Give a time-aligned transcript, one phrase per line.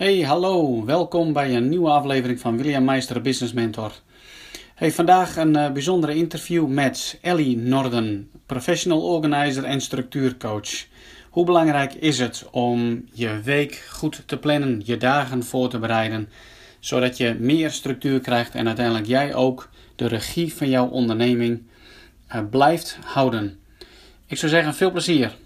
[0.00, 0.84] Hey, hallo.
[0.84, 3.92] Welkom bij een nieuwe aflevering van William Meister Business Mentor.
[4.74, 10.86] Hey, vandaag een uh, bijzondere interview met Ellie Norden, professional organizer en structuurcoach.
[11.30, 16.28] Hoe belangrijk is het om je week goed te plannen, je dagen voor te bereiden,
[16.78, 21.62] zodat je meer structuur krijgt en uiteindelijk jij ook de regie van jouw onderneming
[22.34, 23.58] uh, blijft houden?
[24.26, 25.36] Ik zou zeggen, veel plezier.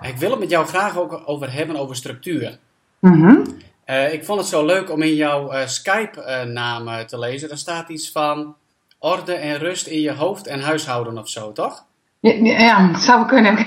[0.00, 2.58] Ik wil het met jou graag ook over hebben over structuur.
[2.98, 3.44] Mhm.
[3.86, 7.48] Uh, ik vond het zo leuk om in jouw uh, Skype-naam uh, te lezen.
[7.48, 8.56] Daar staat iets van
[8.98, 11.84] orde en rust in je hoofd en huishouden of zo, toch?
[12.20, 13.58] Ja, ja dat zou kunnen.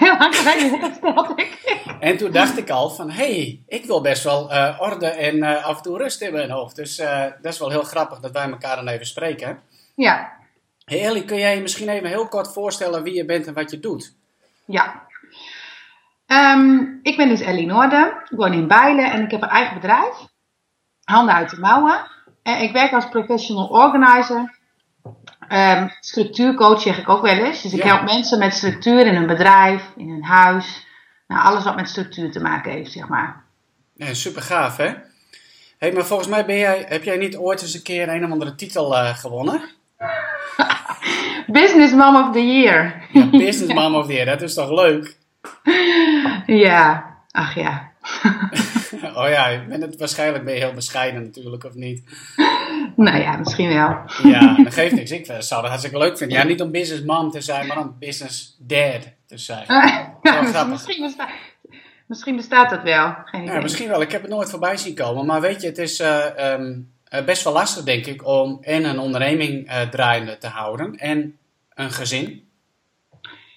[1.36, 1.62] Ik.
[2.00, 4.44] En toen dacht ik al van, hé, hey, ik wil best wel
[4.80, 6.76] orde en af en toe rust in mijn hoofd.
[6.76, 6.96] Dus
[7.42, 9.60] dat is wel heel grappig dat wij elkaar dan even spreken.
[9.96, 10.32] Ja.
[10.86, 13.72] Hey Ellie, kun jij je misschien even heel kort voorstellen wie je bent en wat
[13.72, 14.16] je doet?
[14.66, 15.04] Ja.
[16.34, 18.08] Um, ik ben dus Ellie Noorden.
[18.08, 20.16] Ik woon in Bijlen en ik heb een eigen bedrijf.
[21.04, 22.08] Handen uit de mouwen.
[22.44, 24.60] En ik werk als professional organizer.
[25.50, 27.62] Um, structuurcoach zeg ik ook wel eens.
[27.62, 27.88] Dus ik Ja.
[27.88, 30.86] help mensen met structuur in hun bedrijf, in hun huis.
[31.28, 33.44] Nou, alles wat met structuur te maken heeft, zeg maar.
[33.96, 34.94] Ja, super gaaf, hè?
[35.78, 38.32] hey, maar volgens mij ben jij, heb jij niet ooit eens een keer een of
[38.32, 39.62] andere titel eh, gewonnen?
[41.48, 43.04] Business Mom of the Year.
[43.12, 45.18] Ja, Business Mom of the Year, dat is toch leuk?
[46.66, 47.92] Ja, ach ja.
[49.20, 52.04] oh ja, ik ben het, waarschijnlijk ben je heel bescheiden natuurlijk, of niet?
[52.96, 53.98] Nou ja, misschien wel.
[54.24, 55.12] Ja, dat geeft niks.
[55.12, 56.38] Ik zou dat hartstikke leuk vinden.
[56.38, 59.66] Ja, niet om business mom te zijn, maar om business dad te zijn.
[59.68, 61.30] Ja, misschien, misschien, bestaat,
[62.08, 63.16] misschien bestaat dat wel.
[63.26, 63.44] Geen.
[63.44, 64.02] Ja, misschien wel.
[64.02, 65.26] Ik heb het nooit voorbij zien komen.
[65.26, 68.84] Maar weet je, het is eh, ehm, eh, best wel lastig, denk ik, om en
[68.84, 71.38] een onderneming eh, draaiende te houden en
[71.74, 72.48] een gezin.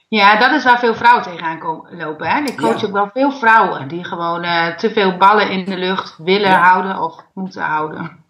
[0.08, 2.28] Ja, dat is waar veel vrouwen tegenaan ko- lopen.
[2.28, 2.40] Hè?
[2.40, 2.86] Ik coach Ja.
[2.86, 6.62] ook wel veel vrouwen die gewoon eh, te veel ballen in de lucht willen Ja.
[6.62, 8.24] houden of moeten houden.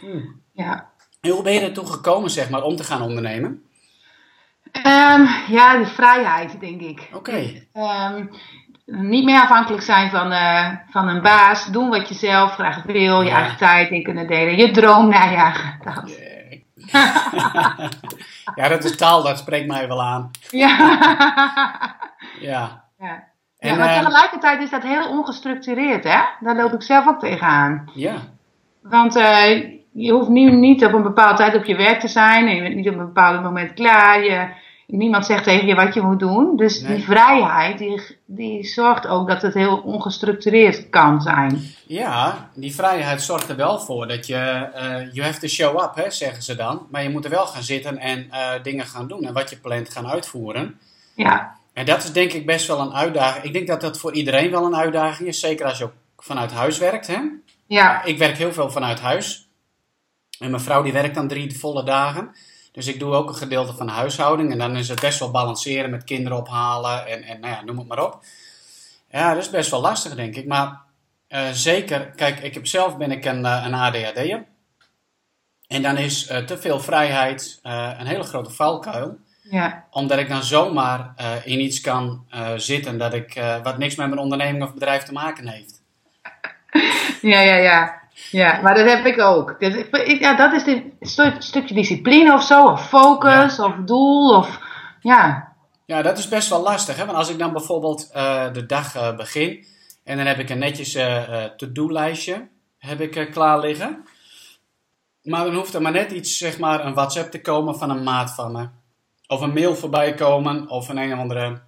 [0.00, 0.40] Hmm.
[0.52, 0.86] Ja.
[1.20, 3.62] En hoe ben je ertoe gekomen, zeg maar, om te gaan ondernemen?
[4.72, 7.08] Ehm, ja, de vrijheid, denk ik.
[7.12, 7.62] Oké.
[7.72, 8.26] Ehm,
[8.86, 11.66] niet meer afhankelijk zijn van, eh, van een baas.
[11.66, 13.20] Doen wat je zelf graag wil.
[13.22, 13.36] Je Ja.
[13.36, 14.56] eigen tijd in kunnen delen.
[14.56, 15.78] Je droom najagen.
[15.84, 16.18] Dat.
[18.60, 20.30] ja, dat is taal, dat spreekt mij wel aan.
[20.50, 20.76] Ja.
[22.40, 22.84] Ja.
[22.98, 23.24] ja.
[23.58, 26.20] En, ja, maar eh, tegelijkertijd is dat heel ongestructureerd, hè?
[26.40, 27.90] Daar loop ik zelf ook tegenaan.
[27.94, 28.14] ja.
[28.82, 32.48] Want eh, je hoeft nu niet op een bepaalde tijd op je werk te zijn.
[32.48, 34.24] En je bent niet op een bepaald moment klaar.
[34.24, 34.48] Je,
[34.98, 36.56] niemand zegt tegen je wat je moet doen.
[36.56, 36.94] Dus Nee.
[36.96, 41.62] die vrijheid, die, die zorgt ook dat het heel ongestructureerd kan zijn.
[41.86, 44.36] Ja, die vrijheid zorgt er wel voor dat je,
[44.74, 46.86] eh you have to show up, hè, zeggen ze dan.
[46.90, 49.56] Maar je moet er wel gaan zitten en eh, dingen gaan doen en wat je
[49.56, 50.78] plant gaan uitvoeren.
[51.14, 53.44] Ja, En dat is denk ik best wel een uitdaging.
[53.44, 56.52] Ik denk dat dat voor iedereen wel een uitdaging is, zeker als je ook vanuit
[56.52, 57.06] huis werkt.
[57.06, 57.18] Hè?
[57.66, 59.48] ja, Ik werk heel veel vanuit huis.
[60.38, 62.30] En mijn vrouw die werkt dan drie volle dagen.
[62.72, 64.52] Dus ik doe ook een gedeelte van de huishouding.
[64.52, 67.78] En dan is het best wel balanceren met kinderen ophalen en, en nou ja, noem
[67.78, 68.24] het maar op.
[69.10, 70.46] Ja, dat is best wel lastig, denk ik.
[70.46, 70.80] Maar
[71.28, 74.44] eh, zeker, kijk, ik heb zelf ben ik een, eh, een ADHD'er.
[75.66, 79.18] En dan is eh, te veel vrijheid een hele grote valkuil.
[79.42, 84.20] ja, Omdat ik dan zomaar in iets kan zitten dat ik, wat niks met mijn
[84.20, 85.82] onderneming of bedrijf te maken heeft.
[87.32, 88.01] ja, ja, ja.
[88.32, 89.60] Ja, maar dat heb ik ook.
[89.60, 89.84] Dus
[90.18, 94.60] ja, dat is een stu- stukje discipline of zo, of focus, of doel, of
[95.00, 95.52] ja.
[95.86, 96.96] Ja, dat is best wel lastig.
[96.96, 97.04] Hè?
[97.06, 99.66] Want als ik dan bijvoorbeeld eh, de dag eh, begin
[100.04, 102.48] en dan heb ik een netjes eh, to-do-lijstje
[102.78, 104.04] heb ik, klaar liggen.
[105.22, 108.02] Maar dan hoeft er maar net iets, zeg maar, een WhatsApp te komen van een
[108.02, 108.68] maat van me.
[109.26, 111.60] Of een mail voorbij komen of een een of andere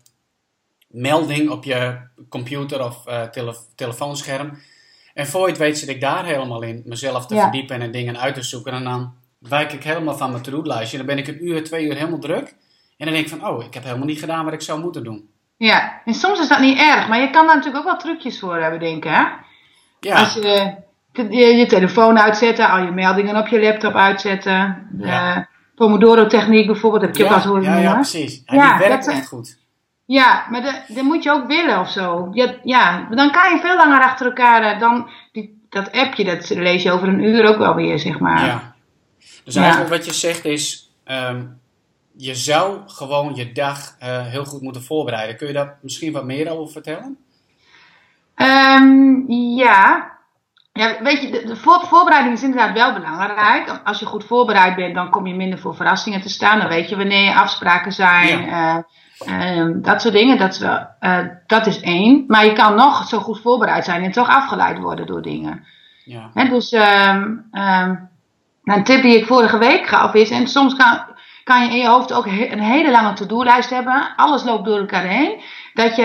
[0.89, 1.99] melding op je
[2.29, 4.59] computer of tele- telefoonscherm.
[5.15, 7.43] En voor je het weet zit ik daar helemaal in, mezelf te Ja.
[7.43, 8.73] verdiepen en dingen uit te zoeken.
[8.73, 10.97] En dan wijk ik helemaal van mijn to-do-lijstje.
[10.97, 12.49] Dan ben ik een uur, twee uur helemaal druk.
[12.97, 15.05] En dan denk ik van, oh, ik heb helemaal niet gedaan wat ik zou moeten
[15.05, 15.29] doen.
[15.57, 18.39] Ja, en soms is dat niet erg, maar je kan daar natuurlijk ook wel trucjes
[18.39, 19.25] voor hebben, denken, hè?
[20.01, 20.75] Ja, Als je,
[21.13, 24.89] te- je je telefoon uitzetten, al je meldingen op je laptop uitzetten.
[24.99, 25.37] Ja.
[25.37, 25.43] Eh,
[25.75, 28.43] Pomodoro-techniek bijvoorbeeld, heb je ja, eens horen ja, ja, precies.
[28.45, 29.59] Ja, Ja, die werkt dat- echt goed.
[30.07, 32.29] Ja, maar dat moet je ook willen of zo.
[32.33, 36.49] Ja, ja, dan kan je veel langer achter elkaar eh, dan die, dat appje, dat
[36.49, 38.47] lees je over een uur ook wel weer, zeg maar.
[38.47, 38.75] Ja.
[39.45, 39.61] Dus Ja.
[39.61, 41.43] eigenlijk wat je zegt is, ehm,
[42.17, 45.37] je zou gewoon je dag eh, heel goed moeten voorbereiden.
[45.37, 47.17] Kun je daar misschien wat meer over vertellen?
[48.35, 50.13] Ehm, ja,
[50.79, 53.81] ja, weet je, de, de voor- voorbereiding is inderdaad wel belangrijk.
[53.85, 56.59] Als je goed voorbereid bent, dan kom je minder voor verrassingen te staan.
[56.59, 58.29] Dan weet je wanneer je afspraken zijn.
[58.49, 58.77] eh,
[59.59, 62.25] ehm, dat soort dingen, dat is, wel, eh, dat is één.
[62.29, 65.65] Maar je kan nog zo goed voorbereid zijn en toch afgeleid worden door dingen.
[66.05, 66.31] Ja.
[66.35, 67.95] Hè, dus ehm, ehm,
[68.65, 71.01] een tip die ik vorige week gaf is, en soms kan,
[71.45, 74.13] kan je in je hoofd ook he- een hele lange to-do-lijst hebben.
[74.17, 75.41] Alles loopt door elkaar heen.
[75.75, 76.03] Dat je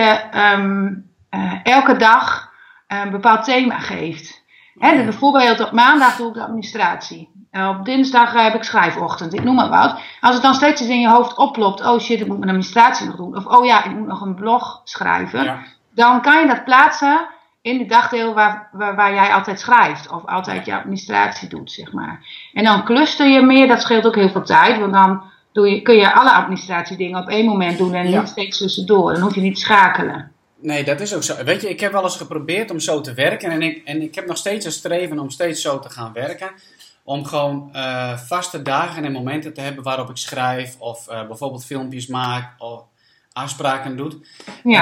[1.30, 2.48] eh, elke dag
[2.88, 4.39] een bepaald thema geeft.
[4.80, 7.28] Hè, dus bijvoorbeeld op maandag doe ik de administratie.
[7.52, 10.00] Op dinsdag eh, heb ik schrijfochtend, ik noem maar wat.
[10.20, 13.06] Als het dan steeds eens in je hoofd oplopt, oh shit, ik moet mijn administratie
[13.06, 13.36] nog doen.
[13.36, 15.44] Of oh ja, ik moet nog een blog schrijven.
[15.44, 15.58] Ja.
[15.94, 17.26] Dan kan je dat plaatsen
[17.62, 20.10] in de dagdeel waar, waar, waar jij altijd schrijft.
[20.10, 22.20] Of altijd je administratie doet, zeg maar.
[22.52, 24.78] En dan cluster je meer, dat scheelt ook heel veel tijd.
[24.80, 25.22] Want dan
[25.52, 28.18] doe je, kun je alle administratiedingen op één moment doen en Ja.
[28.18, 29.12] niet steeds tussendoor.
[29.12, 30.32] Dan hoef je niet te schakelen.
[30.62, 31.44] Nee, dat is ook zo.
[31.44, 33.50] Weet je, ik heb wel eens geprobeerd om zo te werken.
[33.50, 36.50] En ik, en ik heb nog steeds een streven om steeds zo te gaan werken.
[37.04, 40.76] Om gewoon eh, vaste dagen en momenten te hebben waarop ik schrijf.
[40.78, 42.54] Of eh, bijvoorbeeld filmpjes maak.
[42.62, 42.82] Of
[43.32, 44.12] afspraken doe.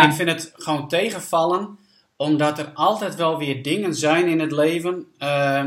[0.02, 1.78] En ik vind het gewoon tegenvallen.
[2.16, 5.06] Omdat er altijd wel weer dingen zijn in het leven.
[5.18, 5.64] eh,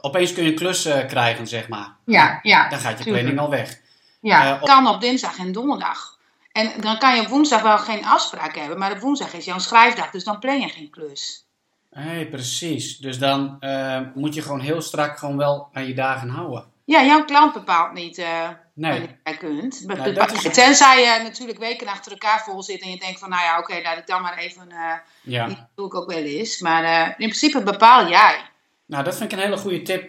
[0.00, 1.94] opeens kun je een klus eh, krijgen, zeg maar.
[2.04, 2.68] ja, ja.
[2.68, 3.24] Dan gaat je tuurlijk.
[3.24, 3.80] planning al weg.
[4.20, 6.17] Ja, op- kan op dinsdag en donderdag.
[6.58, 9.58] En dan kan je op woensdag wel geen afspraak hebben, maar op woensdag is jouw
[9.58, 11.46] schrijfdag, dus dan plan je geen klus.
[11.90, 12.98] Hey, precies.
[12.98, 16.64] Dus dan eh, moet je gewoon heel strak gewoon wel aan je dagen houden.
[16.84, 18.90] Ja, jouw klant bepaalt niet eh Nee.
[18.90, 19.88] wanneer jij kunt.
[20.14, 20.42] Dat is.
[20.54, 23.80] Tenzij je natuurlijk weken achter elkaar vol zit en je denkt van, nou ja, oké,
[23.82, 25.46] laat ik dan maar even, eh Ja.
[25.46, 26.60] dat doe ik ook wel eens.
[26.60, 28.40] Maar in principe bepaal jij.
[28.86, 30.04] Nou, dat vind ik een hele goede tip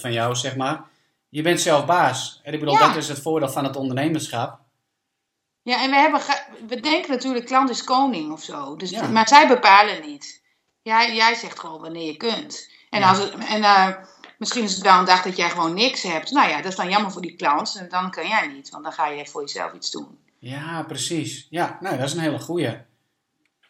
[0.00, 0.80] van jou, zeg maar.
[1.28, 2.40] Je bent zelf baas.
[2.42, 2.86] En ik bedoel, Ja.
[2.86, 4.58] dat is het voordeel van het ondernemerschap.
[5.68, 6.20] Ja, en we, hebben
[6.68, 8.76] we denken natuurlijk, klant is koning of zo.
[8.76, 9.08] Dus, Ja.
[9.08, 10.42] Maar zij bepalen niet.
[10.82, 12.70] Jij, jij zegt gewoon wanneer je kunt.
[12.90, 13.08] En, Ja.
[13.08, 13.88] als het, en eh,
[14.38, 16.30] misschien is het wel een dag dat jij gewoon niks hebt.
[16.30, 17.76] Nou ja, dat is dan jammer voor die klant.
[17.78, 20.18] En dan kan jij niet, want dan ga je voor jezelf iets doen.
[20.38, 21.46] Ja, precies.
[21.50, 22.76] Ja, nou, dat is een hele goeie.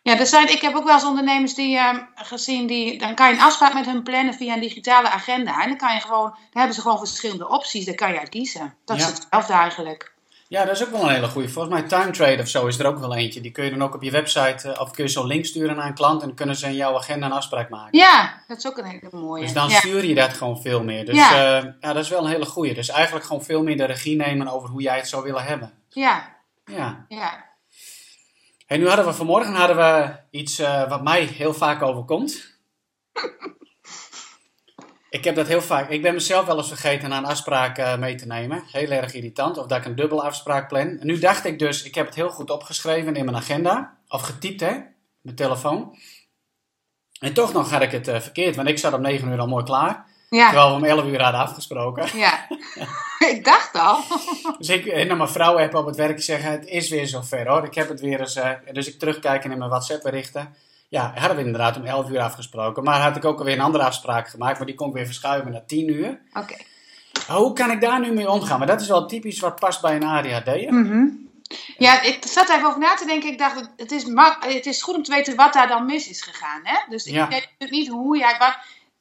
[0.03, 3.29] Ja, er zijn, ik heb ook wel eens ondernemers die eh, gezien, die, dan kan
[3.29, 5.63] je een afspraak met hun plannen via een digitale agenda.
[5.63, 8.29] En dan kan je gewoon, dan hebben ze gewoon verschillende opties, daar kan je uit
[8.29, 8.75] kiezen.
[8.85, 9.07] Dat Ja.
[9.07, 10.17] is hetzelfde eigenlijk.
[10.49, 11.49] Ja, dat is ook wel een hele goeie.
[11.49, 13.41] Volgens mij Time Trade of zo is er ook wel eentje.
[13.41, 15.77] Die kun je dan ook op je website, eh, of kun je zo'n link sturen
[15.77, 17.99] naar een klant en dan kunnen ze in jouw agenda een afspraak maken.
[17.99, 19.43] Ja, dat is ook een hele mooie.
[19.43, 19.79] Dus dan ja.
[19.79, 21.05] stuur je dat gewoon veel meer.
[21.05, 21.37] Dus Ja.
[21.37, 21.77] ja.
[21.81, 22.75] ja, dat is wel een hele goeie.
[22.75, 25.73] Dus eigenlijk gewoon veel meer de regie nemen over hoe jij het zou willen hebben.
[25.89, 27.05] ja, Ja.
[27.09, 27.47] ja.
[28.67, 32.59] En nu hadden we vanmorgen hadden we iets eh, wat mij heel vaak overkomt.
[35.11, 35.91] ik heb dat heel vaak.
[35.91, 38.63] Ik ben mezelf wel eens vergeten een afspraak eh, mee te nemen.
[38.73, 39.59] Heel erg irritant.
[39.59, 40.99] Of dat ik een dubbele afspraak plan.
[40.99, 43.97] En nu dacht ik dus, ik heb het heel goed opgeschreven in mijn agenda.
[44.09, 44.73] Of getypt hè,
[45.21, 45.97] mijn telefoon.
[47.21, 48.57] En toch nog had ik het eh, verkeerd.
[48.57, 50.07] Want ik zat om 9 uur al mooi klaar.
[50.31, 52.19] Ja, Terwijl we om 11 uur hadden afgesproken.
[52.19, 52.47] ja.
[53.33, 54.03] ik dacht al.
[54.59, 57.49] Dus ik eh, naar mijn vrouw heb op het werk zeggen, het is weer zover
[57.49, 57.65] hoor.
[57.65, 60.55] Ik heb het weer eens, eh, dus ik terugkijken in mijn WhatsApp berichten.
[60.89, 62.83] Ja, hadden we inderdaad om 11 uur afgesproken.
[62.83, 65.53] Maar had ik ook alweer een andere afspraak gemaakt, maar die kon ik weer verschuiven
[65.53, 66.21] naar 10 uur.
[66.33, 66.57] Oké.
[67.27, 68.59] Hoe kan ik daar nu mee omgaan?
[68.59, 70.71] Maar dat is wel typisch wat past bij een ADHD.
[70.71, 71.07] Mhm.
[71.79, 73.31] Ja, ik zat even over na te denken.
[73.31, 74.05] Ik dacht, het- is,
[74.41, 76.61] het is goed om te weten wat daar dan mis is gegaan.
[76.63, 76.77] Hè?
[76.89, 77.29] Dus ik Ja.
[77.29, 78.37] weet natuurlijk niet hoe jij...
[78.39, 78.57] Wat,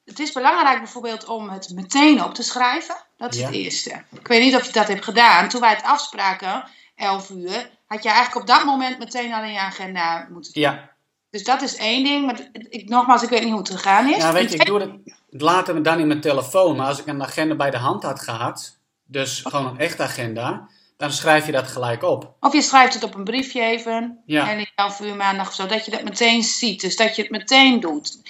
[0.06, 2.96] het is belangrijk bijvoorbeeld om het meteen op te schrijven.
[3.18, 3.46] Dat is Ja.
[3.46, 4.04] het eerste.
[4.20, 5.50] Ik weet niet of je dat hebt gedaan.
[5.50, 6.64] Toen wij het afspraken,
[6.96, 10.90] 11 uur, had je eigenlijk op dat moment meteen al in je agenda moeten Ja,
[11.30, 12.26] Dus dat is één ding.
[12.26, 14.18] Maar ik, nogmaals, ik weet niet hoe het gegaan is.
[14.18, 14.92] ja weet je, ik doe het,
[15.30, 16.76] later dan in mijn telefoon.
[16.76, 20.70] Maar als ik een agenda bij de hand had gehad, dus gewoon een echte agenda,
[20.98, 22.34] dan schrijf je dat gelijk op.
[22.40, 24.22] Of je schrijft het op een briefje even.
[24.26, 24.50] Ja.
[24.50, 25.66] En in 11 uur maandag of zo.
[25.66, 26.82] Dat je dat meteen ziet.
[26.82, 28.22] Dus dat je het meteen doet.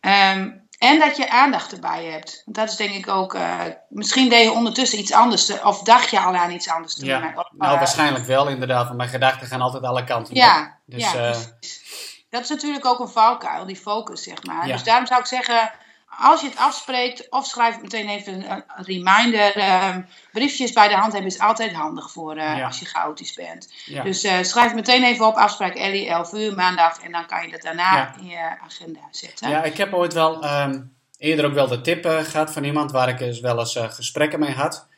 [0.00, 2.42] Ehm, en dat je aandacht erbij hebt.
[2.44, 3.34] Want dat is denk ik ook...
[3.34, 5.60] eh, misschien deed je ondertussen iets anders.
[5.62, 7.08] Of dacht je al aan iets anders te doen.
[7.08, 10.38] Ja, Of, nou eh, waarschijnlijk wel inderdaad, want mijn gedachten gaan altijd alle kanten op.
[10.38, 11.38] Ja, Dus, ja eh.
[12.30, 14.66] Dat is natuurlijk ook een valkuil, die focus, zeg maar.
[14.66, 14.72] Ja.
[14.72, 15.72] Dus daarom zou ik zeggen,
[16.18, 19.56] als je het afspreekt, of schrijf meteen even een, reminder.
[19.56, 22.66] ehm, briefjes bij de hand hebben is altijd handig voor eh, Ja.
[22.66, 23.72] als je chaotisch bent.
[23.86, 24.02] ja.
[24.02, 27.00] Dus eh, schrijf meteen even op, afspraak Ellie, 11 uur, maandag.
[27.02, 28.14] En dan kan je dat daarna Ja.
[28.18, 29.48] in je agenda zetten.
[29.48, 30.82] Ja, ik heb ooit wel ehm,
[31.18, 34.38] eerder ook wel de tip eh, gehad van iemand waar ik dus wel eens gesprekken
[34.40, 34.88] mee had.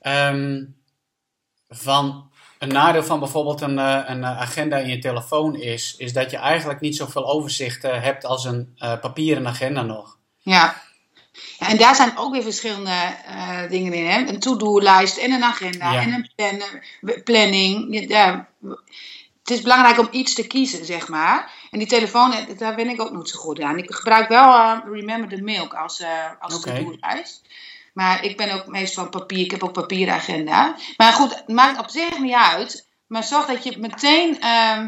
[0.00, 0.64] Ehm,
[1.68, 6.12] van een nadeel van bijvoorbeeld een, eh, een eh, agenda in je telefoon is, is
[6.12, 10.18] dat je eigenlijk niet zoveel overzicht eh, hebt als een eh, papieren agenda nog.
[10.38, 10.84] Ja.
[11.58, 13.14] Ja, en daar zijn ook weer verschillende
[13.68, 14.06] dingen in.
[14.06, 14.18] Hè?
[14.18, 16.00] Een to-do-lijst en een agenda Ja.
[16.00, 18.04] en een plan- planning.
[18.08, 18.48] Ja,
[19.40, 21.50] het is belangrijk om iets te kiezen, zeg maar.
[21.70, 23.78] En die telefoon, daar ben ik ook niet zo goed aan.
[23.78, 26.08] Ik gebruik wel uh, Remember the Milk als, uh,
[26.40, 26.78] als okay.
[26.78, 27.42] to-do-lijst.
[27.96, 29.44] Maar ik ben ook meestal papier.
[29.44, 30.76] Ik heb ook papieragenda.
[30.96, 32.88] Maar goed, het maakt op zich niet uit.
[33.06, 34.36] Maar zorg dat je meteen...
[34.40, 34.84] Uh,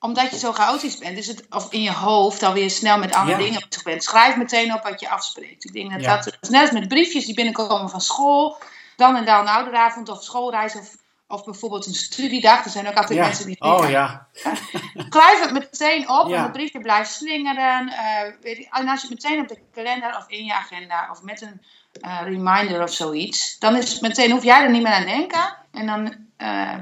[0.00, 3.14] omdat je zo chaotisch bent, is het, of in je hoofd dan weer snel met
[3.14, 4.04] andere dingen bezig bent.
[4.04, 5.64] Schrijf meteen op wat je afspreekt.
[5.64, 6.16] Ik denk dat ja.
[6.16, 8.58] dat, net als met briefjes die binnenkomen van school,
[8.96, 10.96] dan en dan ouderavond of schoolreis of
[11.32, 12.64] of bijvoorbeeld een studiedag.
[12.64, 13.60] Er zijn ook altijd mensen die.
[13.60, 14.26] Oh ja.
[15.10, 16.28] Schrijf het meteen op.
[16.28, 16.36] Ja.
[16.36, 17.88] En het briefje blijft slingeren.
[17.88, 21.22] Uh, weet en als je het meteen op de kalender of in je agenda of
[21.22, 21.62] met een
[22.04, 23.58] uh, reminder of zoiets.
[23.58, 25.56] Dan is het meteen, hoef jij er niet meer aan denken.
[25.72, 26.14] En dan.
[26.38, 26.74] Uh,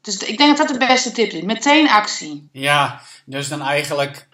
[0.00, 1.42] dus ik denk dat dat de beste tip is.
[1.42, 2.48] Meteen actie.
[2.52, 4.28] Ja, dus dan eigenlijk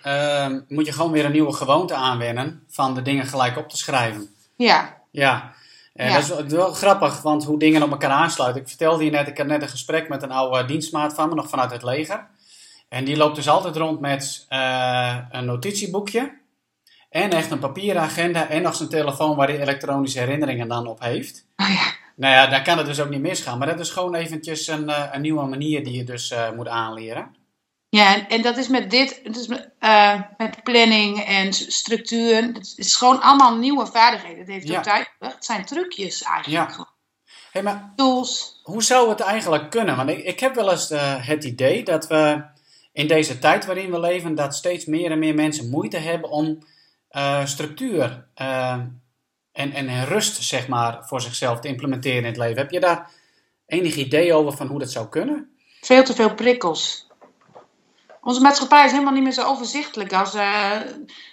[0.69, 2.65] moet je gewoon weer een nieuwe gewoonte aanwennen.
[2.69, 4.35] Van de dingen gelijk op te schrijven.
[4.57, 4.97] Ja.
[5.11, 5.55] Ja.
[5.93, 8.63] En dat is wel grappig, want hoe dingen op elkaar aansluiten.
[8.63, 11.35] Ik vertelde je net, ik had net een gesprek met een oude dienstmaat van me,
[11.35, 12.27] nog vanuit het leger.
[12.89, 16.41] En die loopt dus altijd rond met uh, een notitieboekje.
[17.11, 21.01] En echt een papieren agenda en nog zijn telefoon waar hij elektronische herinneringen dan op
[21.01, 21.47] heeft.
[21.57, 21.93] Oh ja.
[22.17, 23.59] Nou ja, daar kan het dus ook niet misgaan.
[23.59, 26.69] Maar dat is gewoon eventjes een, uh, een nieuwe manier die je dus uh, moet
[26.69, 27.37] aanleren.
[27.95, 32.43] Ja, en dat is met dit, dus met, uh, met planning en structuur.
[32.43, 34.39] Het is gewoon allemaal nieuwe vaardigheden.
[34.39, 35.11] Het heeft ook tijd.
[35.19, 36.77] Het zijn trucjes eigenlijk.
[36.77, 36.89] Ja.
[37.51, 38.61] Hey, maar Tools.
[38.63, 39.97] Hoe zou het eigenlijk kunnen?
[39.97, 42.45] Want ik, ik heb wel eens uh, het idee dat we
[42.93, 46.59] in deze tijd waarin we leven, dat steeds meer en meer mensen moeite hebben om
[47.11, 49.03] uh, structuur en,
[49.53, 52.57] en rust, zeg maar, voor zichzelf te implementeren in het leven.
[52.57, 53.11] Heb je daar
[53.67, 55.57] enig idee over van hoe dat zou kunnen?
[55.81, 57.11] Veel te veel prikkels.
[58.25, 60.71] Onze maatschappij is helemaal niet meer zo overzichtelijk als uh,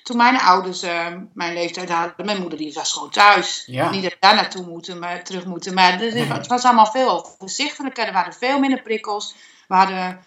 [0.03, 2.25] toen mijn ouders uh, mijn leeftijd hadden.
[2.25, 3.63] Mijn moeder die was gewoon thuis.
[3.65, 3.89] Ja.
[3.89, 5.73] Niet dat daar naartoe moeten, maar terug moeten.
[5.73, 8.07] Maar het was allemaal veel overzichtelijker.
[8.07, 9.35] Er waren veel minder prikkels.
[9.67, 10.25] We hadden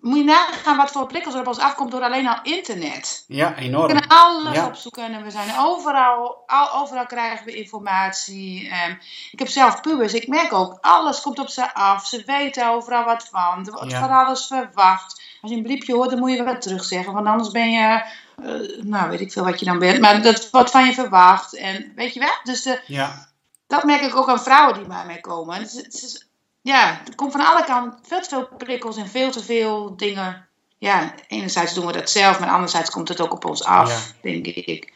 [0.00, 3.24] moet je nagaan wat voor prikkels er op ons afkomt door alleen al internet.
[3.28, 3.86] Ja, enorm.
[3.86, 8.64] We kunnen alles opzoeken en we zijn overal, al, overal krijgen we informatie.
[8.64, 8.98] Um,
[9.30, 12.06] ik heb zelf pubers, ik merk ook, alles komt op ze af.
[12.06, 13.66] Ze weten overal wat van.
[13.66, 15.20] Er wordt van alles verwacht.
[15.42, 18.04] Als je een briefje hoort, dan moet je wat terugzeggen, want anders ben je,
[18.42, 21.56] uh, nou weet ik veel wat je dan bent, maar dat wordt van je verwacht.
[21.56, 22.38] En weet je wel?
[22.42, 23.28] Dus de, ja.
[23.66, 25.54] dat merk ik ook aan vrouwen die bij mij komen.
[25.54, 26.26] Het is, het is,
[26.60, 30.46] ja, er komt van alle kanten veel te veel prikkels en veel te veel dingen.
[30.78, 34.46] Ja, enerzijds doen we dat zelf, maar anderzijds komt het ook op ons af, denk
[34.46, 34.92] ik.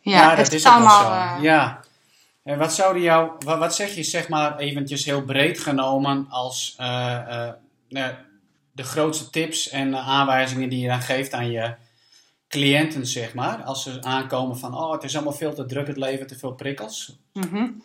[0.00, 1.02] Ja, ja dat is allemaal.
[1.02, 1.36] Zo.
[1.36, 1.80] Uh, ja.
[2.42, 6.76] En wat zouden jou, wat, wat, zeg je zeg maar eventjes heel breed genomen als
[6.80, 7.18] uh,
[7.88, 8.08] uh,
[8.74, 11.74] de grootste tips en aanwijzingen die je dan geeft aan je
[12.48, 15.96] cliënten, zeg maar, als ze aankomen van, oh, het is allemaal veel te druk het
[15.96, 17.16] leven, te veel prikkels?
[17.32, 17.82] -hmm.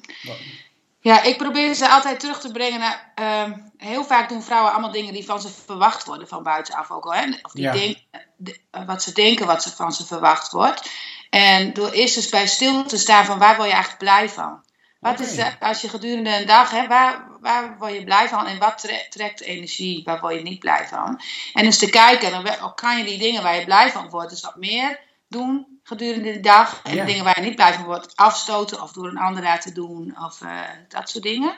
[1.02, 3.14] Ja, ik probeer ze altijd terug te brengen naar.
[3.20, 7.06] Uh, heel vaak doen vrouwen allemaal dingen die van ze verwacht worden van buitenaf ook
[7.06, 7.14] al.
[7.14, 7.26] Hè?
[7.42, 7.72] Of die ja.
[7.72, 7.98] denk,
[8.36, 10.90] de, wat ze denken wat ze van ze verwacht wordt.
[11.30, 14.64] En door eerst eens bij stil te staan van waar word je eigenlijk blij van?
[15.00, 18.48] Wat is, de, als je gedurende een dag, hè, waar, waar word je blij van
[18.48, 21.22] en wat trekt, trekt energie, waar word je niet blij van?
[21.54, 24.42] En eens te kijken, dan kan je die dingen waar je blij van wordt, dus
[24.42, 26.82] wat meer doen gedurende de dag.
[26.84, 30.18] En dingen waar je niet blij van wordt, afstoten of door een ander laten doen
[30.26, 31.56] of uh, dat soort dingen.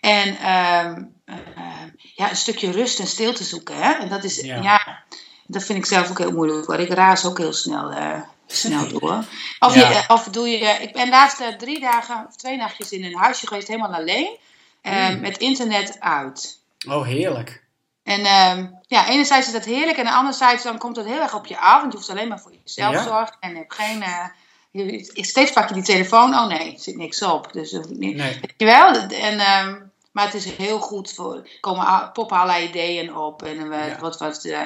[0.00, 1.82] En uh, uh,
[2.14, 3.76] ja, een stukje rust en stilte zoeken.
[3.76, 3.92] Hè?
[3.92, 4.62] En dat is, ja.
[4.62, 5.02] ja.
[5.46, 6.66] dat vind ik zelf ook heel moeilijk.
[6.66, 9.24] Want ik raas ook heel snel, uh, snel door.
[9.58, 9.90] Of, ja.
[9.90, 13.46] je, of doe je, ik ben laatst drie dagen of twee nachtjes in een huisje
[13.46, 14.38] geweest, helemaal alleen.
[14.82, 15.20] Mm.
[15.20, 16.60] Met internet uit.
[16.88, 17.64] Oh, heerlijk.
[18.02, 21.46] En uh, ja, enerzijds is dat heerlijk en anderzijds dan komt het heel erg op
[21.46, 21.80] je af.
[21.80, 23.02] Want je hoeft alleen maar voor jezelf ja?
[23.02, 23.98] zorgen en heb geen...
[23.98, 24.26] Uh,
[24.70, 26.34] je, steeds pak je die telefoon.
[26.34, 27.52] Oh nee, er zit niks op.
[27.52, 28.16] Dus hoef ik niet.
[28.16, 28.38] Nee.
[28.40, 28.94] Weet je wel?
[28.94, 29.74] En, uh,
[30.14, 31.34] maar het is heel goed voor.
[31.34, 33.42] Er komen poppen allerlei ideeën op.
[33.42, 33.98] En uh, ja.
[34.00, 34.60] wat, wat, uh,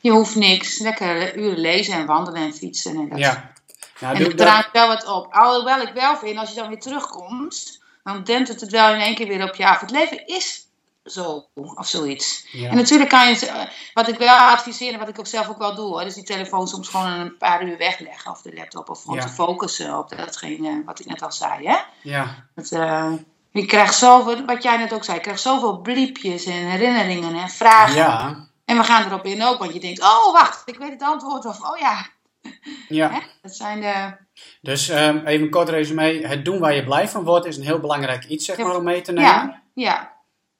[0.00, 0.78] je hoeft niks.
[0.78, 2.96] Lekker uren lezen en wandelen en fietsen.
[2.96, 3.18] En dat.
[3.18, 3.52] Ja.
[4.00, 5.32] Nou, en draait wel wat op.
[5.32, 9.00] Alhoewel ik wel vind, als je dan weer terugkomt, dan dempt het het wel in
[9.00, 9.80] één keer weer op je af.
[9.80, 10.66] Het leven is
[11.04, 12.46] zo, of zoiets.
[12.52, 12.70] Ja.
[12.70, 15.74] En natuurlijk kan je, wat ik wel adviseer en wat ik ook zelf ook wel
[15.74, 19.02] doe, hoor, is die telefoon soms gewoon een paar uur wegleggen of de laptop of
[19.02, 19.22] gewoon Ja.
[19.22, 21.66] te focussen op datgene wat ik net al zei.
[21.66, 21.76] Hè?
[22.02, 22.44] Ja.
[22.54, 23.12] Dat, eh,
[23.60, 27.48] je krijgt zoveel, wat jij net ook zei, je krijgt zoveel bliepjes en herinneringen en
[27.48, 27.96] vragen.
[27.96, 28.46] Ja.
[28.64, 31.46] En we gaan erop in ook, want je denkt, oh wacht, ik weet het antwoord
[31.46, 32.06] of oh ja.
[32.42, 32.50] Hè?
[32.88, 33.22] Ja.
[33.42, 34.16] Dat zijn de,
[34.60, 36.26] Dus ehm, even een kort resume.
[36.26, 38.84] Het doen waar je blij van wordt is een heel belangrijk iets, zeg maar, om
[38.84, 39.30] mee te nemen.
[39.30, 40.12] ja, ja,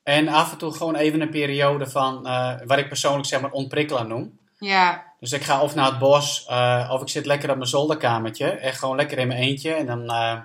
[0.02, 3.50] En af en toe gewoon even een periode van, eh, wat ik persoonlijk zeg maar
[3.50, 4.38] ontprikkelen noem.
[4.58, 7.68] ja, Dus ik ga of naar het bos, eh, of ik zit lekker op mijn
[7.68, 8.46] zolderkamertje.
[8.50, 9.72] Echt gewoon lekker in mijn eentje.
[9.72, 10.38] En dan eh,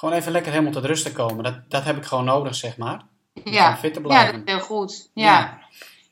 [0.00, 1.44] gewoon even lekker helemaal tot rust te komen.
[1.44, 3.00] Dat, dat heb ik gewoon nodig, zeg maar.
[3.44, 3.76] Om ja.
[3.76, 4.32] fit te Ja, blijven.
[4.32, 5.10] dat is heel goed.
[5.14, 5.24] Ja.
[5.24, 5.58] ja.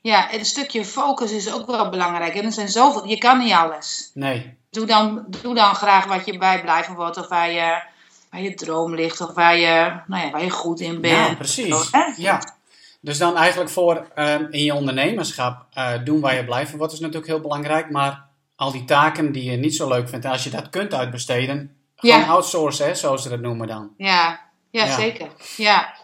[0.00, 2.34] ja, en een stukje focus is ook wel belangrijk.
[2.34, 4.10] En er zijn zoveel, je kan niet alles.
[4.14, 4.56] Nee.
[4.70, 7.82] Doe dan, doe dan graag wat je bijblijven wordt, of waar je,
[8.30, 11.28] waar je droom ligt, of waar je, nou ja, waar je goed in bent.
[11.28, 11.90] Ja, precies.
[11.90, 11.98] Zo?
[12.16, 12.56] Ja.
[13.00, 16.92] Dus dan eigenlijk voor ehm, in je ondernemerschap eh, doen waar je blij van wordt
[16.92, 17.90] is natuurlijk heel belangrijk.
[17.90, 18.24] Maar
[18.56, 22.20] al die taken die je niet zo leuk vindt, als je dat kunt uitbesteden, gewoon
[22.20, 22.26] Ja.
[22.26, 23.94] outsourcen, hè, zoals ze dat noemen dan.
[23.96, 24.40] Ja,
[24.70, 24.94] ja, Ja.
[24.96, 25.28] zeker.
[25.56, 25.94] Ja.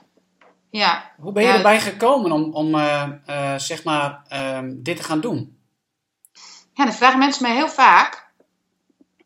[0.71, 1.11] Ja.
[1.21, 5.03] Hoe ben je Ja, erbij gekomen om, om eh, eh, zeg maar, ehm, dit te
[5.03, 5.59] gaan doen?
[6.73, 8.27] Ja, dat vragen mensen mij heel vaak.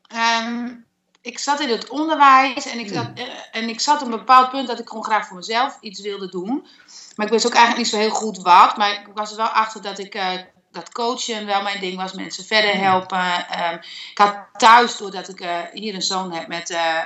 [0.09, 0.75] Ehm,
[1.23, 3.15] ik zat in het onderwijs en ik, zat, Hmm.
[3.17, 6.01] eh, en ik zat op een bepaald punt dat ik gewoon graag voor mezelf iets
[6.01, 6.67] wilde doen.
[7.17, 8.77] Maar ik wist ook eigenlijk niet zo heel goed wat.
[8.77, 10.15] Maar ik was er wel achter dat ik
[10.73, 12.13] dat coachen wel mijn ding was.
[12.13, 13.49] Mensen verder helpen.
[13.49, 13.75] Ehm,
[14.11, 17.03] ik had thuis, doordat ik eh, hier een zoon heb met eh,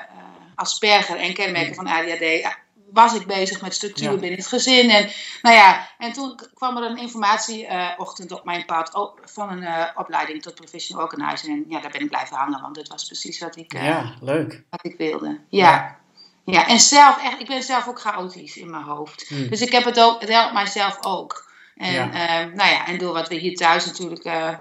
[0.54, 2.54] Asperger en kenmerken van ADHD...
[2.92, 4.12] was ik bezig met structuur.
[4.12, 4.16] Ja.
[4.16, 4.90] binnen het gezin.
[4.90, 5.10] En,
[5.42, 10.54] nou ja, en toen kwam er een informatieochtend op mijn pad van een opleiding tot
[10.54, 11.48] professional organizer.
[11.48, 14.14] En ja, daar ben ik blijven hangen, want dat was precies wat ik, eh, Ja,
[14.20, 14.62] leuk.
[14.70, 15.40] wat ik wilde.
[15.48, 15.98] Ja.
[16.44, 16.68] ja.
[16.68, 19.28] en zelf, echt, ik ben zelf ook chaotisch in mijn hoofd.
[19.28, 19.48] Hmm.
[19.48, 21.51] Dus ik heb het ook, het helpt mijzelf ook.
[21.76, 22.12] En, Ja.
[22.12, 24.54] ehm, nou ja, en door wat we hier thuis natuurlijk eh,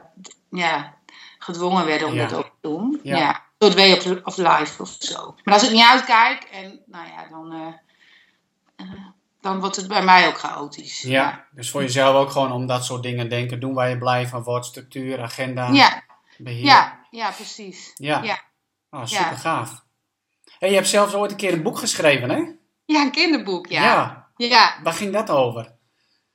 [0.49, 0.93] ja,
[1.39, 2.27] gedwongen werden om Ja.
[2.27, 2.99] dat ook te doen.
[3.03, 3.17] Ja.
[3.17, 3.41] Ja.
[3.57, 5.35] Door het way of, of life of zo.
[5.43, 7.67] Maar als ik niet uitkijk, en nou ja, dan, eh,
[8.85, 8.91] eh,
[9.41, 11.01] dan wordt het bij mij ook chaotisch.
[11.01, 13.59] Ja, dus voor jezelf ook gewoon om dat soort dingen denken.
[13.59, 14.65] Doen waar je blij van wordt.
[14.65, 16.03] Structuur, agenda, ja,
[16.37, 16.65] beheer.
[16.65, 17.91] ja, ja, precies.
[17.95, 18.21] Ja.
[18.23, 18.39] Ja.
[18.89, 19.83] Oh, super gaaf.
[20.59, 22.43] En je hebt zelfs ooit een keer een boek geschreven, hè?
[22.85, 23.83] Ja, een kinderboek, ja.
[23.83, 24.27] Ja.
[24.37, 24.75] ja.
[24.83, 25.71] Waar ging dat over?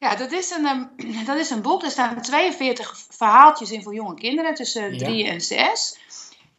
[0.07, 1.83] Ja, dat is, een, ehm, dat is een boek.
[1.83, 4.99] Er staan 42 verhaaltjes in voor jonge kinderen tussen Ja.
[4.99, 5.99] 3 en 6.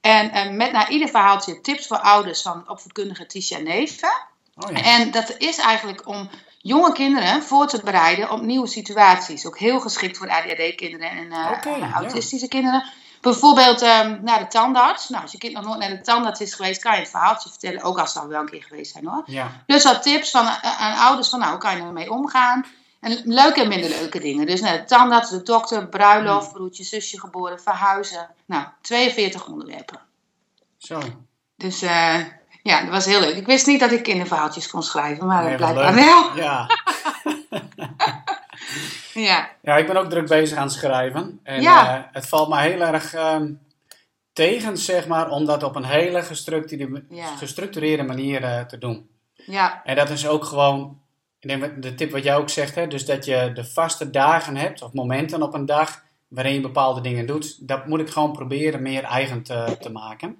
[0.01, 4.25] En eh, met naar ieder verhaaltje tips voor ouders van opvoedkundige Tisha Neven.
[4.55, 4.83] Oh ja.
[4.83, 9.45] En dat is eigenlijk om jonge kinderen voor te bereiden op nieuwe situaties.
[9.45, 11.93] Ook heel geschikt voor ADHD-kinderen en ja.
[11.93, 12.83] autistische kinderen.
[13.21, 15.09] Bijvoorbeeld ehm, naar de tandarts.
[15.09, 17.49] Nou, als je kind nog nooit naar de tandarts is geweest, kan je het verhaaltje
[17.49, 17.81] vertellen.
[17.81, 19.23] Ook als ze al wel een keer geweest zijn hoor.
[19.25, 19.63] Ja.
[19.65, 22.65] Dus wat tips van, eh, aan ouders van nou, hoe kan je ermee omgaan?
[23.11, 24.45] En leuke en minder leuke dingen.
[24.45, 28.29] Dus naar de tandarts, de dokter, bruiloft, broertje, zusje geboren, verhuizen.
[28.45, 29.99] Nou, 42 onderwerpen.
[30.77, 30.99] Zo.
[31.55, 32.15] Dus eh,
[32.63, 33.35] ja, dat was heel leuk.
[33.35, 36.05] Ik wist niet dat ik kinderverhaaltjes kon schrijven, maar Nee, dat blijkbaar leuk.
[36.05, 36.35] wel.
[36.35, 36.67] Ja.
[39.13, 41.39] Ja, ja, ik ben ook druk bezig aan het schrijven.
[41.43, 41.97] En Ja.
[41.97, 43.51] eh, het valt me heel erg ehm,
[44.33, 47.35] tegen, zeg maar, om dat op een hele gestructureerde, Ja.
[47.35, 49.09] gestructureerde manier eh, te doen.
[49.33, 51.01] ja, En dat is ook gewoon,
[51.39, 54.55] ik denk de tip wat jij ook zegt, hè, dus dat je de vaste dagen
[54.55, 57.67] hebt, of momenten op een dag, waarin je bepaalde dingen doet.
[57.67, 60.37] Dat moet ik gewoon proberen meer eigen te, te maken.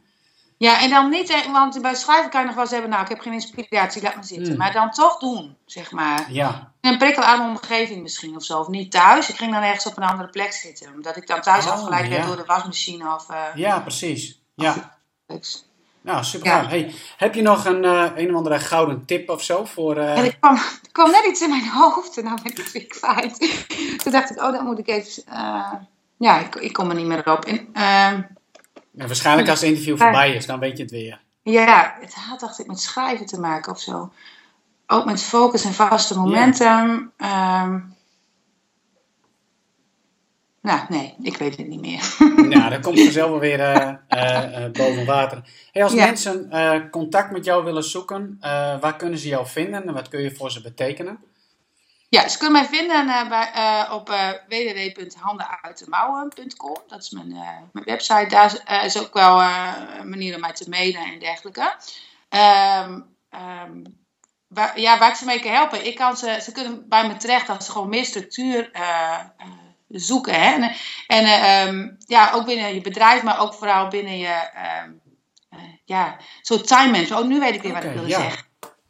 [0.58, 3.10] ja, en dan niet, want bij schrijven kan je nog wel eens hebben, nou, ik
[3.10, 4.48] heb geen inspiratie, laat maar zitten.
[4.48, 4.58] Hmm.
[4.58, 6.32] Maar dan toch doen, zeg maar.
[6.32, 9.30] Ja, In een prikkelarme omgeving misschien of zo, of niet thuis.
[9.30, 12.10] Ik ging dan ergens op een andere plek zitten, omdat ik dan thuis Oh, afgeleid
[12.10, 13.30] werd door de wasmachine of...
[13.30, 14.42] eh, ja precies.
[14.56, 15.66] Ja, iets.
[16.08, 16.48] Nou super.
[16.48, 16.68] Ja.
[16.68, 19.98] Hey, heb je nog een, eh, een of andere gouden tip of zo voor...
[19.98, 22.72] En er kwam, er kwam net iets in mijn hoofd en nou ben ik het
[22.72, 23.40] weer kwijt.
[24.04, 25.24] Toen dacht ik, oh, dat moet ik even...
[25.26, 25.74] eh,
[26.18, 27.46] ja, ik, ik kom er niet meer op.
[27.46, 27.68] En,
[28.92, 31.22] ja, waarschijnlijk als het interview voorbij is, dan weet je het weer.
[31.42, 34.12] ja, het had dacht ik met schrijven te maken of zo.
[34.88, 37.12] Ook met focus en vaste momenten.
[37.18, 37.80] Ehm,
[40.62, 42.16] nou, nee, ik weet het niet meer.
[42.56, 45.42] Nou, dat komt vanzelf wel weer eh, eh, eh, boven water.
[45.72, 46.06] Hey, als Ja.
[46.06, 50.08] mensen eh, contact met jou willen zoeken, eh, waar kunnen ze jou vinden en wat
[50.10, 51.20] kun je voor ze betekenen?
[52.10, 56.78] Ja, ze kunnen mij vinden eh, bij, eh, op eh www.handenuitdemouwen.com.
[56.88, 58.26] Dat is mijn, eh, mijn website.
[58.30, 61.74] Daar is ook wel eh, een manier om mij te mailen en dergelijke.
[62.30, 63.84] Ehm, ehm,
[64.48, 65.86] waar, ja, waar ik ze mee kan helpen.
[65.86, 69.48] Ik kan ze, ze kunnen bij me terecht als ze gewoon meer structuur eh, eh,
[70.00, 70.34] zoeken.
[70.34, 70.54] Hè?
[70.54, 70.72] En,
[71.08, 74.50] en eh, ehm, ja, ook binnen je bedrijf, maar ook vooral binnen je...
[74.54, 74.84] eh,
[75.88, 77.24] ja, soort time management.
[77.24, 78.20] Oh, nu weet ik weer wat ik wilde ja.
[78.20, 78.47] zeggen.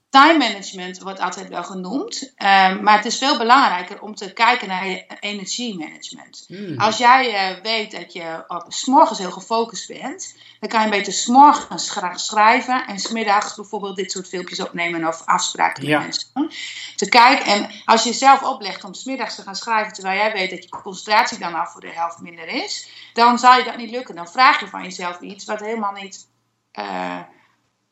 [0.10, 2.34] Time management wordt altijd wel genoemd.
[2.36, 6.44] ehm, maar het is veel belangrijker om te kijken naar je energiemanagement.
[6.48, 6.80] Hmm.
[6.80, 10.90] Als jij eh, weet dat je op, s morgens heel gefocust bent, dan kan je
[10.90, 15.92] beter s morgens graag schrijven en smiddags bijvoorbeeld dit soort filmpjes opnemen of afspraken met
[15.92, 16.00] Ja.
[16.00, 16.52] mensen doen.
[16.96, 20.50] Te kijken en als je jezelf oplegt om smiddags te gaan schrijven terwijl jij weet
[20.50, 23.92] dat je concentratie dan al voor de helft minder is, dan zal je dat niet
[23.92, 24.16] lukken.
[24.16, 26.28] Dan vraag je van jezelf iets wat helemaal niet
[26.72, 27.20] eh,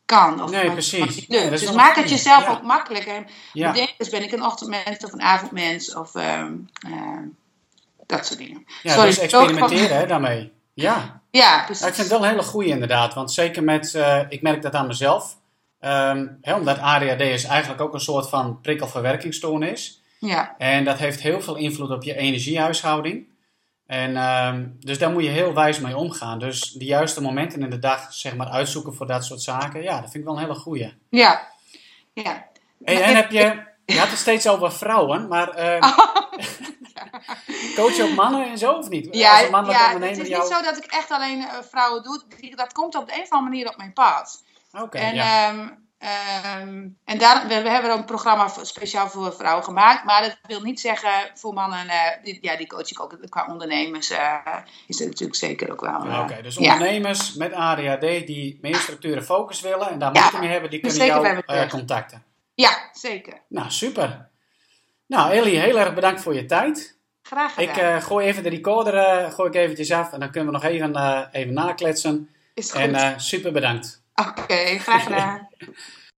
[0.06, 0.42] kan.
[0.42, 1.26] Of Nee, precies.
[1.28, 1.50] lukt.
[1.50, 2.50] dus maak het jezelf Ja.
[2.50, 3.04] ook makkelijk.
[3.06, 3.72] En Ja.
[3.72, 6.52] bedenk eens, ben ik een ochtendmens of een avondmens of ehm,
[6.86, 7.18] eh,
[8.06, 8.64] dat soort dingen.
[8.82, 10.52] Ja, Sorry, dus experimenteren hè, daarmee.
[10.74, 11.20] Ja.
[11.30, 11.82] Ja, precies.
[11.82, 13.14] Ja, ik vind het wel een hele goede inderdaad.
[13.14, 15.36] Want zeker met, eh, ik merk dat aan mezelf.
[15.80, 20.02] Ehm, hè, omdat ADHD is eigenlijk ook een soort van prikkelverwerkingsstoornis.
[20.18, 20.54] Ja.
[20.58, 23.26] En dat heeft heel veel invloed op je energiehuishouding.
[23.86, 26.38] En ehm, dus daar moet je heel wijs mee omgaan.
[26.38, 29.82] Dus de juiste momenten in de dag zeg maar, uitzoeken voor dat soort zaken.
[29.82, 30.94] Ja, dat vind ik wel een hele goeie.
[31.10, 31.48] Ja.
[32.12, 32.46] Ja.
[32.84, 35.80] Hey, en heb je, je had het steeds over vrouwen, maar ehm,
[37.76, 39.08] coach je ook mannen en zo of niet?
[39.08, 41.54] Als Ja, een mannelijke ja het is jou- niet zo dat ik echt alleen eh,
[41.70, 42.22] vrouwen doe.
[42.54, 44.44] Dat komt op de een of andere manier op mijn pad.
[44.72, 45.48] Oké, en ja.
[45.48, 50.04] ehm, ehm, en daar, we, we hebben een programma speciaal voor vrouwen gemaakt.
[50.04, 51.88] Maar dat wil niet zeggen voor mannen.
[51.88, 54.10] eh, die, ja, die coach ik ook qua ondernemers.
[54.10, 54.36] eh,
[54.86, 56.04] is het natuurlijk zeker ook wel.
[56.04, 56.72] eh, Oké, dus ja.
[56.72, 60.70] ondernemers met ADHD die meer structuur en focus willen en daar Ja, moeite mee hebben,
[60.70, 62.24] die dus kunnen jou eh, contacten.
[62.54, 63.40] Ja, zeker.
[63.48, 64.28] Nou, super.
[65.06, 66.98] Nou, Ellie, heel erg bedankt voor je tijd.
[67.22, 67.68] Graag gedaan.
[67.68, 70.58] Ik eh, gooi even de recorder eh, gooi ik eventjes af en dan kunnen we
[70.58, 72.30] nog even, eh, even nakletsen.
[72.54, 72.80] is goed.
[72.80, 74.04] En eh, super bedankt.
[74.16, 75.48] Oké, graag gedaan.